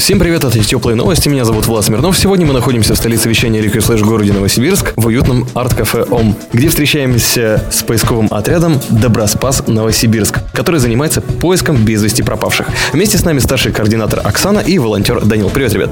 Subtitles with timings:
[0.00, 2.18] Всем привет, это Теплые новости, меня зовут Влад Смирнов.
[2.18, 6.70] Сегодня мы находимся в столице вещания Реки Слэш городе Новосибирск в уютном арт-кафе ОМ, где
[6.70, 12.66] встречаемся с поисковым отрядом Доброспас Новосибирск, который занимается поиском без вести пропавших.
[12.94, 15.50] Вместе с нами старший координатор Оксана и волонтер Данил.
[15.50, 15.90] Привет, ребят.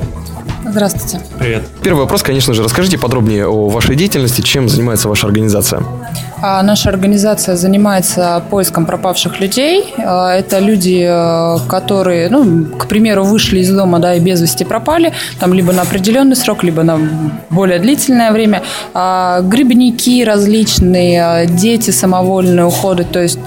[0.67, 1.21] Здравствуйте.
[1.39, 1.69] Привет.
[1.83, 5.83] Первый вопрос, конечно же, расскажите подробнее о вашей деятельности, чем занимается ваша организация.
[6.41, 9.93] А наша организация занимается поиском пропавших людей.
[9.99, 14.65] А, Это люди, э, которые, ну, к примеру, вышли из дома, да, и без вести
[14.65, 16.99] пропали, там либо на определенный срок, либо на
[17.51, 18.63] более длительное время.
[18.95, 23.39] А, Грибники различные, дети самовольные уходы, то есть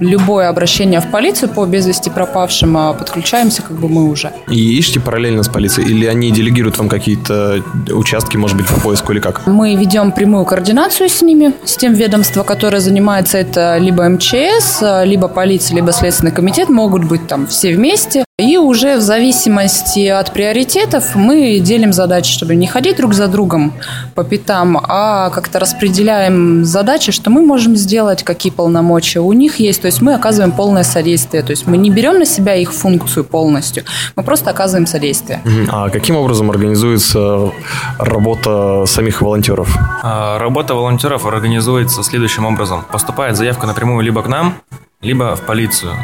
[0.00, 4.30] любое обращение в полицию по без вести пропавшим подключаемся, как бы мы уже.
[4.48, 5.88] И ищете параллельно с полицией?
[5.88, 9.46] Или они делегируют вам какие-то участки, может быть, по поиску или как?
[9.46, 15.28] Мы ведем прямую координацию с ними, с тем ведомством, которое занимается это либо МЧС, либо
[15.28, 18.24] полиция, либо Следственный комитет, могут быть там все вместе.
[18.40, 23.72] И уже в зависимости от приоритетов мы делим задачи, чтобы не ходить друг за другом
[24.14, 29.82] по пятам, а как-то распределяем задачи, что мы можем сделать, какие полномочия у них есть.
[29.82, 31.42] То есть мы оказываем полное содействие.
[31.42, 33.82] То есть мы не берем на себя их функцию полностью,
[34.14, 35.42] мы просто оказываем содействие.
[35.68, 37.50] А каким образом организуется
[37.98, 39.76] работа самих волонтеров?
[40.04, 42.84] А, Работа волонтеров организуется следующим образом.
[42.92, 44.54] Поступает заявка напрямую либо к нам,
[45.00, 45.94] либо в полицию.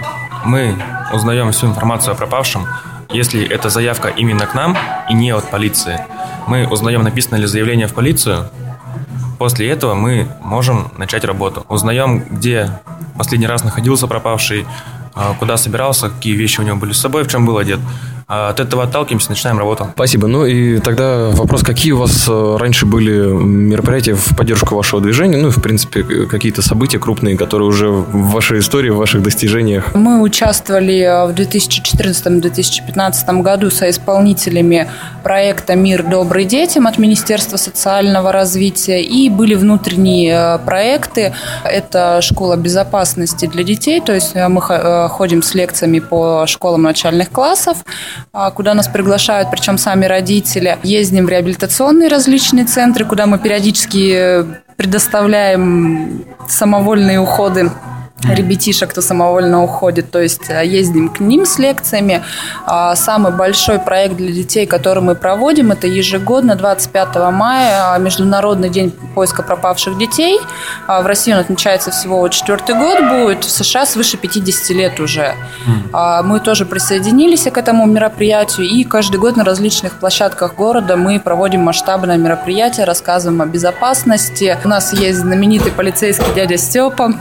[0.45, 0.77] Мы
[1.13, 2.67] узнаем всю информацию о пропавшем.
[3.11, 4.77] Если эта заявка именно к нам
[5.11, 6.01] и не от полиции,
[6.47, 8.49] мы узнаем, написано ли заявление в полицию.
[9.39, 11.67] После этого мы можем начать работу.
[11.69, 12.71] Узнаем, где
[13.19, 14.65] последний раз находился пропавший,
[15.15, 17.81] а, куда собирался, какие вещи у него были с собой, в чем был одет.
[18.27, 19.89] А От этого отталкиваемся, начинаем работу.
[19.95, 20.29] Спасибо.
[20.29, 25.37] Ну и тогда вопрос, какие у вас э, раньше были мероприятия в поддержку вашего движения?
[25.37, 29.95] Ну и, в принципе, какие-то события крупные, которые уже в вашей истории, в ваших достижениях?
[29.95, 34.89] Мы участвовали э, в 2014-2015 году со исполнителями
[35.23, 39.03] проекта «Мир добрый детям» от Министерства социального развития.
[39.03, 41.35] И были внутренние э, проекты.
[41.65, 44.01] Это школа безопасности для детей.
[44.01, 47.79] То есть мы хо- ходим с лекциями по школам начальных классов,
[48.51, 50.79] куда нас приглашают, причем сами родители.
[50.83, 54.45] Ездим в реабилитационные различные центры, куда мы периодически э,
[54.77, 57.71] предоставляем самовольные уходы
[58.23, 62.23] ребятишек, кто самовольно уходит, то есть э, ездим к ним с лекциями.
[62.65, 68.93] А Самый большой проект для детей, который мы проводим, это ежегодно 25 мая Международный день
[69.15, 70.41] поиска пропавших детей.
[70.87, 75.01] А В России он отмечается всего вот четвертый год будет, в США свыше 50 лет
[75.01, 75.35] уже.
[75.93, 81.21] А Мы тоже присоединились к этому мероприятию, и каждый год на различных площадках города мы
[81.21, 84.57] проводим масштабное мероприятие, рассказываем о безопасности.
[84.65, 87.13] У нас есть знаменитый полицейский дядя Степа,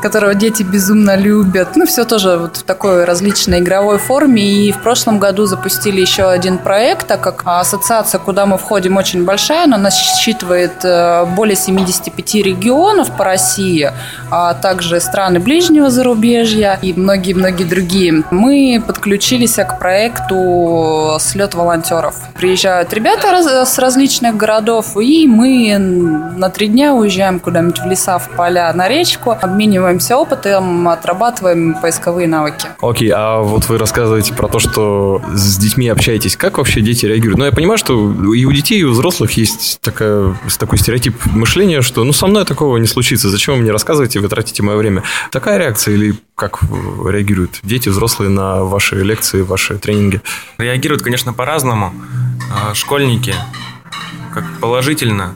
[0.00, 1.76] которого дети безумно любят.
[1.76, 4.42] Ну, все тоже вот в такой различной игровой форме.
[4.42, 9.24] И в прошлом году запустили еще один проект, так как ассоциация, куда мы входим, очень
[9.24, 13.90] большая, она насчитывает э, более 75 регионов по России,
[14.30, 18.24] а также страны ближнего зарубежья и многие-многие другие.
[18.30, 22.14] Мы подключились к проекту «Слет волонтеров».
[22.34, 28.18] Приезжают ребята раз- с различных городов, и мы на три дня уезжаем куда-нибудь в леса,
[28.18, 32.68] в поля, на речку, обмениваемся опытом, отрабатываем поисковые навыки.
[32.80, 36.36] Окей, а вот вы рассказываете про то, что с детьми общаетесь.
[36.36, 37.38] Как вообще дети реагируют?
[37.38, 37.94] Ну, я понимаю, что
[38.32, 42.44] и у детей, и у взрослых есть такая, такой стереотип мышления, что ну, со мной
[42.44, 43.28] такого не случится.
[43.30, 45.02] Зачем вы мне рассказываете, вы тратите мое время?
[45.30, 50.20] Такая реакция или как реагируют дети, взрослые на ваши лекции, ваши тренинги?
[50.58, 51.92] Реагируют, конечно, по-разному.
[52.52, 53.34] А, Школьники
[54.32, 55.34] как положительно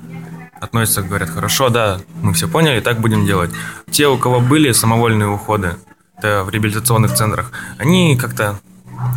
[0.60, 3.50] относятся, говорят, хорошо, да, мы все поняли, так будем делать.
[3.90, 5.76] Те, у кого были самовольные уходы
[6.22, 8.58] в реабилитационных центрах, они как-то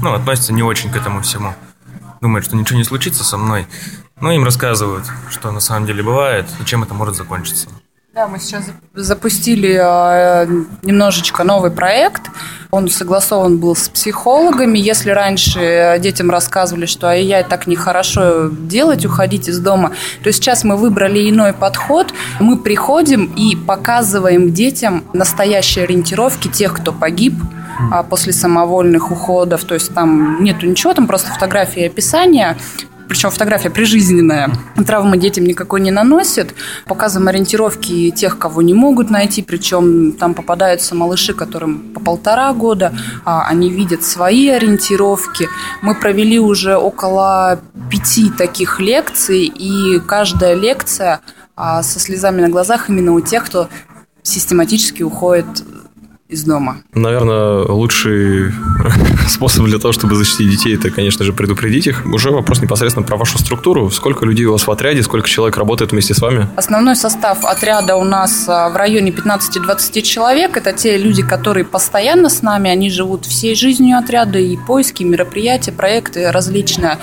[0.01, 1.56] ну, относятся не очень к этому всему.
[2.21, 3.68] Думают, что ничего не случится со мной.
[4.19, 7.69] Но им рассказывают, что на самом деле бывает и чем это может закончиться.
[8.18, 8.64] Да, мы сейчас
[8.96, 10.48] запустили э,
[10.81, 12.24] немножечко новый проект.
[12.72, 14.80] Он согласован был с психологами.
[14.80, 19.92] Если раньше детям рассказывали, что ай-яй, так нехорошо делать, уходить из дома,
[20.24, 22.12] то сейчас мы выбрали иной подход.
[22.40, 27.36] Мы приходим и показываем детям настоящие ориентировки тех, кто погиб,
[27.92, 29.64] а, после самовольных уходов.
[29.64, 32.58] То есть там нету ничего, там просто фотографии и описание.
[33.07, 34.51] Причем фотография прижизненная.
[34.86, 36.54] Травмы детям никакой не наносит.
[36.86, 42.94] Показываем ориентировки тех, кого не могут найти, причем там попадаются малыши, которым по полтора года,
[43.25, 45.48] а они видят свои ориентировки.
[45.81, 47.59] Мы провели уже около
[47.89, 51.21] пяти таких лекций, и каждая лекция
[51.56, 53.69] а, со слезами на глазах именно у тех, кто
[54.24, 55.45] систематически уходит
[56.29, 56.77] из дома.
[56.94, 58.51] Наверное, лучший
[59.29, 62.06] способ для того, чтобы защитить детей, это, конечно же, предупредить их.
[62.06, 63.89] Уже вопрос непосредственно про вашу структуру.
[63.91, 66.50] Сколько людей у вас в отряде, сколько человек работает вместе с вами?
[66.57, 70.57] Основной состав отряда у нас а, в районе 15-20 человек.
[70.57, 75.06] Это те люди, которые постоянно с нами, они живут всей жизнью отряда, и поиски, и
[75.06, 76.97] мероприятия, проекты различные.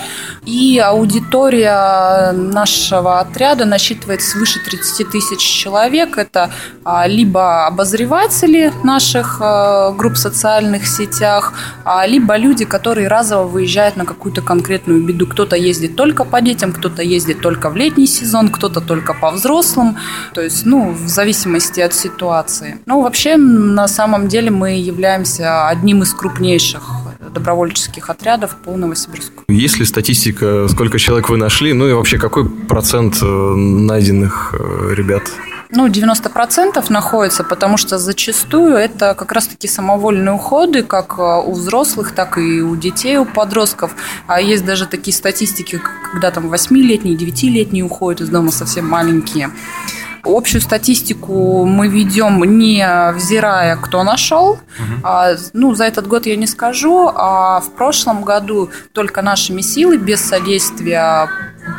[0.45, 6.19] И аудитория нашего отряда насчитывает свыше 30 тысяч человек.
[6.19, 6.51] Это
[6.85, 11.53] а, либо обозреватели наши, наших э, групп социальных сетях,
[11.85, 15.27] а, либо люди, которые разово выезжают на какую-то конкретную беду.
[15.27, 19.97] Кто-то ездит только по детям, кто-то ездит только в летний сезон, кто-то только по взрослым.
[20.33, 22.79] То есть, ну, в зависимости от ситуации.
[22.87, 26.83] Ну, вообще, на самом деле мы являемся одним из крупнейших
[27.33, 29.45] добровольческих отрядов по Новосибирску.
[29.49, 31.73] Есть ли статистика, сколько человек вы нашли?
[31.73, 35.23] Ну и вообще, какой процент э, найденных э, ребят?
[35.75, 42.15] Ну, 90% находится, потому что зачастую это как раз-таки самовольные уходы, как а, у взрослых,
[42.15, 43.95] так и у детей, у подростков.
[44.29, 45.81] А есть даже такие статистики,
[46.13, 49.51] когда там 8-летние, 9-летние уходят из дома совсем маленькие.
[50.25, 54.53] Общую статистику мы ведем не взирая, кто нашел.
[54.53, 55.01] Угу.
[55.03, 57.11] А, ну, за этот год я не скажу.
[57.15, 61.29] А в прошлом году только нашими силами, без содействия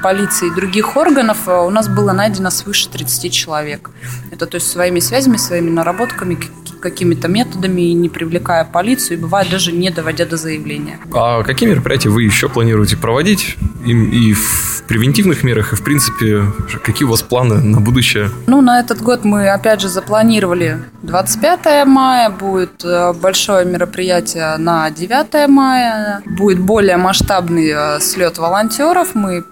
[0.01, 3.89] полиции и других органов э, у нас было найдено свыше 30 человек.
[4.31, 6.37] Это то есть своими связями, своими наработками,
[6.85, 10.99] какими-то методами, не привлекая полицию, и бывает даже не доводя до заявления.
[11.13, 13.57] А какие мероприятия вы еще планируете проводить?
[13.83, 16.43] И, и в превентивных мерах, и в принципе,
[16.83, 18.29] какие у вас планы на будущее?
[18.45, 24.91] Ну, на этот год мы опять же запланировали 25 мая, будет э, большое мероприятие на
[24.91, 29.43] 9 мая, будет более масштабный э, слет волонтеров, мы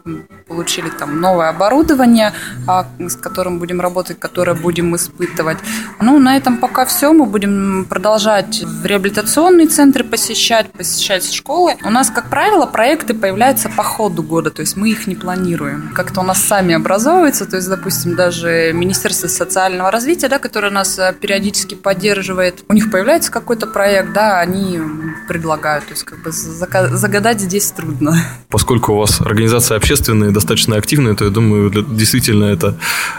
[0.54, 2.32] получили там новое оборудование,
[2.68, 5.58] а, с которым будем работать, которое будем испытывать.
[6.00, 7.12] Ну, на этом пока все.
[7.12, 11.76] Мы будем продолжать в реабилитационные центры посещать, посещать школы.
[11.84, 15.92] У нас, как правило, проекты появляются по ходу года, то есть мы их не планируем.
[15.96, 21.00] Как-то у нас сами образовываются, то есть, допустим, даже Министерство социального развития, да, которое нас
[21.00, 24.80] э, периодически поддерживает, у них появляется какой-то проект, да, они
[25.28, 28.16] предлагают, то есть как бы загадать здесь трудно.
[28.50, 32.78] Поскольку у вас организация общественная, достаточно активная, то я думаю, действительно это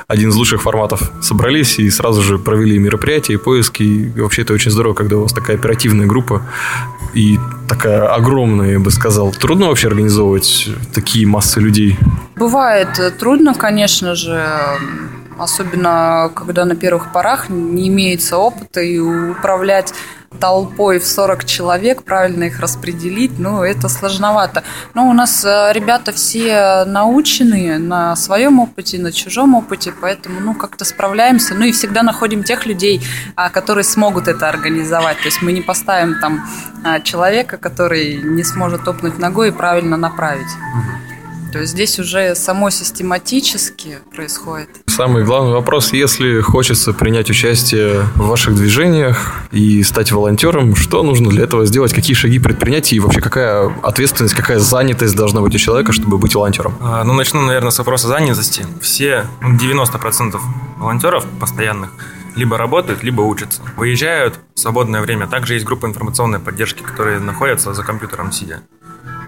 [0.09, 1.11] один из лучших форматов.
[1.23, 3.83] Собрались и сразу же провели мероприятия и поиски.
[3.83, 6.43] И вообще это очень здорово, когда у вас такая оперативная группа
[7.15, 9.33] и такая огромная, я бы сказал.
[9.33, 11.99] Трудно вообще организовывать такие массы людей?
[12.37, 14.45] Бывает э, трудно, конечно же.
[15.39, 19.93] Особенно, когда на первых порах не имеется опыта и управлять
[20.41, 24.65] толпой в 40 человек, правильно их распределить, ну, это сложновато.
[24.95, 30.55] Но у нас э, ребята все наученные на своем опыте, на чужом опыте, поэтому, ну,
[30.55, 31.55] как-то справляемся.
[31.55, 33.01] Ну, и всегда находим тех людей,
[33.37, 35.19] а, которые смогут это организовать.
[35.19, 36.45] То есть мы не поставим там
[36.85, 40.51] а, человека, который не сможет топнуть ногой и правильно направить.
[41.55, 44.69] То есть здесь уже само систематически происходит.
[44.89, 51.31] Самый главный вопрос, если хочется принять участие в ваших движениях и стать волонтером, что нужно
[51.31, 55.59] для этого сделать, какие шаги предпринять и вообще какая ответственность, какая занятость должна быть у
[55.59, 56.77] человека, чтобы быть волонтером?
[56.81, 58.67] А, ну, начну, наверное, с вопроса занятости.
[58.81, 60.41] Все, 90% ну,
[60.79, 61.91] волонтеров постоянных
[62.35, 63.63] либо работают, либо учатся.
[63.77, 65.29] Выезжают в свободное время.
[65.29, 68.63] Также есть группа информационной поддержки, которые находятся за компьютером сидя.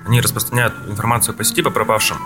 [0.07, 2.17] Они распространяют информацию по сети по пропавшим,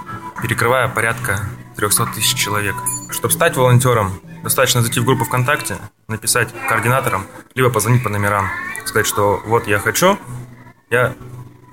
[0.43, 2.75] перекрывая порядка 300 тысяч человек.
[3.11, 8.49] Чтобы стать волонтером, достаточно зайти в группу ВКонтакте, написать координаторам, либо позвонить по номерам,
[8.85, 10.19] сказать, что вот я хочу,
[10.91, 11.15] я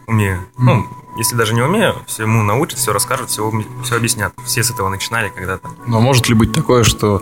[0.07, 0.47] умею.
[0.57, 0.87] Ну,
[1.17, 3.51] если даже не умею, всему научат, все расскажут, все,
[3.83, 4.33] все объяснят.
[4.45, 5.69] Все с этого начинали когда-то.
[5.87, 7.21] Но может ли быть такое, что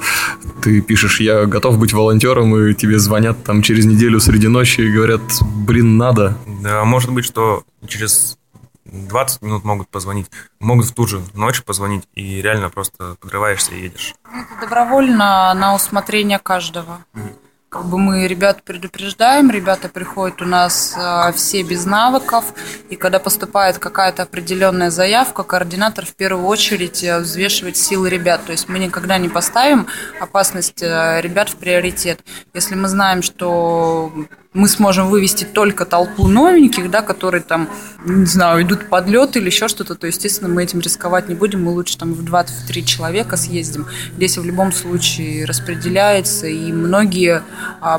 [0.61, 4.91] ты пишешь, я готов быть волонтером, и тебе звонят там через неделю среди ночи и
[4.91, 6.37] говорят, блин, надо?
[6.61, 8.37] Да, может быть, что через
[8.85, 13.81] 20 минут могут позвонить, могут в ту же ночь позвонить, и реально просто подрываешься и
[13.81, 14.15] едешь.
[14.25, 16.99] Это добровольно на усмотрение каждого.
[17.13, 17.35] Mm
[17.75, 22.46] Как бы мы ребят предупреждаем, ребята приходят у нас э, все без навыков,
[22.89, 28.46] и когда поступает какая-то определенная заявка, координатор в первую очередь э, взвешивает силы ребят.
[28.46, 29.88] То есть мы никогда не поставим
[30.22, 32.24] опасность э, ребят в приоритет.
[32.53, 34.10] Если мы знаем, что
[34.55, 37.70] мы сможем вывести только толпу новеньких, да, которые там,
[38.05, 41.72] не знаю, идут подлет или еще что-то, то, естественно, мы этим рисковать не будем, мы
[41.72, 43.86] лучше там в 23 человека съездим.
[44.15, 47.44] Здесь в любом случае распределяется, и многие,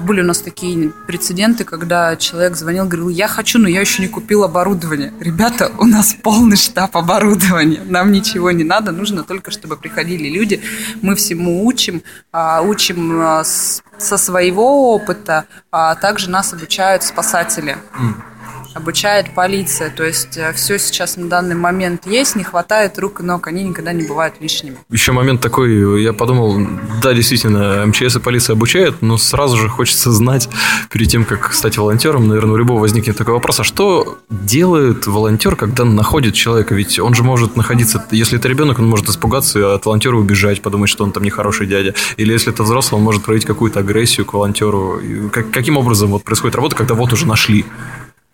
[0.00, 4.08] были у нас такие прецеденты, когда человек звонил, говорил, я хочу, но я еще не
[4.08, 5.12] купил оборудование.
[5.20, 10.61] Ребята, у нас полный штаб оборудования, нам ничего не надо, нужно только, чтобы приходили люди,
[11.02, 17.76] мы всему учим, а, учим а, со своего опыта, а также нас обучают спасатели.
[17.99, 18.35] Mm
[18.76, 19.90] обучает полиция.
[19.90, 23.64] То есть э, все сейчас на данный момент есть, не хватает рук и ног, они
[23.64, 24.76] никогда не бывают лишними.
[24.90, 26.59] Еще момент такой, я подумал,
[27.02, 30.49] да, действительно, МЧС и полиция обучают, но сразу же хочется знать,
[30.90, 35.56] перед тем, как стать волонтером, наверное, у любого возникнет такой вопрос, а что делает волонтер,
[35.56, 36.75] когда находит человека?
[36.75, 40.61] Ведь он же может находиться, если это ребенок, он может испугаться и от волонтера убежать,
[40.61, 41.95] подумать, что он там нехороший дядя.
[42.18, 45.00] Или если это взрослый, он может проявить какую-то агрессию к волонтеру.
[45.33, 47.64] Как, каким образом вот происходит работа, когда вот уже нашли?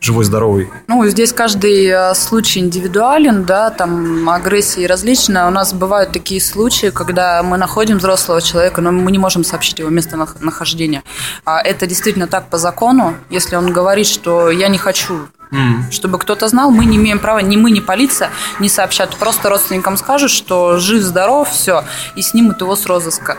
[0.02, 0.68] Живой, здоровый?
[0.88, 5.46] Ну, здесь каждый э, случай индивидуален, да, там агрессии различная.
[5.46, 9.78] У нас бывают такие случаи, когда мы находим взрослого человека, но мы не можем сообщить
[9.78, 11.02] его местонахождение.
[11.44, 13.14] А это действительно так по закону.
[13.30, 15.90] Если он говорит, что я не хочу Mm.
[15.90, 19.14] Чтобы кто-то знал, мы не имеем права, ни мы, ни полиция не сообщат.
[19.16, 21.84] Просто родственникам скажут, что жив-здоров, все,
[22.16, 23.36] и снимут его с розыска.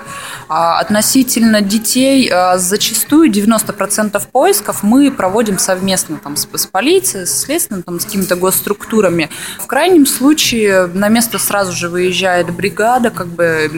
[0.48, 7.42] А относительно детей, а, зачастую 90% поисков мы проводим совместно там, с, с полицией, с
[7.42, 9.32] следственным, там, с какими-то госструктурами.
[9.60, 13.72] В крайнем случае на место сразу же выезжает бригада, как бы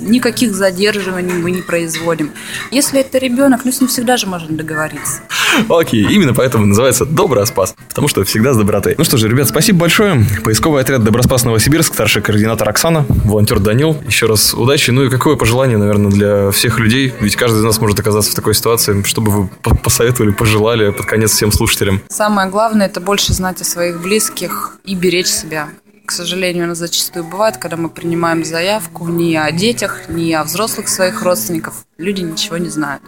[0.00, 2.32] никаких задерживаний мы не производим.
[2.70, 5.20] Если это ребенок, ну с ним всегда же можно договориться.
[5.68, 8.94] Окей, именно поэтому называется Доброспас, потому что всегда с добротой.
[8.98, 10.24] Ну что же, ребят, спасибо большое.
[10.44, 13.96] Поисковый отряд Доброспас Новосибирск, старший координатор Оксана, волонтер Данил.
[14.06, 14.90] Еще раз удачи.
[14.90, 18.34] Ну и какое пожелание, наверное, для всех людей, ведь каждый из нас может оказаться в
[18.34, 19.48] такой ситуации, чтобы вы
[19.82, 22.00] посоветовали, пожелали под конец всем слушателям.
[22.08, 25.68] Самое главное– это больше знать о своих близких и беречь себя.
[26.08, 30.42] К сожалению, у нас зачастую бывает, когда мы принимаем заявку ни о детях, ни о
[30.42, 33.02] взрослых своих родственников, люди ничего не знают.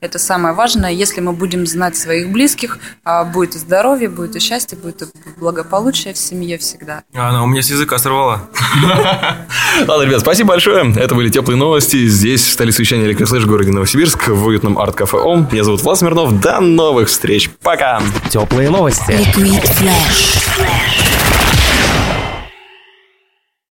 [0.00, 0.90] Это самое важное.
[0.90, 5.06] Если мы будем знать своих близких, а, будет и здоровье, будет и счастье, будет и
[5.36, 7.02] благополучие в семье всегда.
[7.14, 8.48] А, она у меня с языка сорвала.
[9.86, 10.90] Ладно, ребят, спасибо большое.
[10.94, 12.08] Это были теплые новости.
[12.08, 15.50] Здесь, в столице вещания Электрослэш в городе Новосибирск, в уютном арт-кафе ОМ.
[15.52, 16.40] Меня зовут Влад Смирнов.
[16.40, 17.50] До новых встреч.
[17.62, 18.00] Пока.
[18.30, 19.10] Теплые новости.
[19.10, 20.87] Liquid Flash.